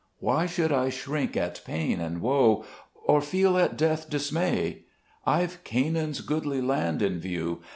4 0.19 0.27
Why 0.33 0.45
should 0.47 0.71
I 0.71 0.89
shrink 0.89 1.37
at 1.37 1.61
pain 1.63 1.99
and 1.99 2.21
woe, 2.21 2.65
Or 3.05 3.21
feel 3.21 3.55
at 3.59 3.77
death 3.77 4.09
dismay? 4.09 4.85
I've 5.27 5.63
Canaan's 5.63 6.21
goodly 6.21 6.59
land 6.59 7.03
in 7.03 7.19
view. 7.19 7.61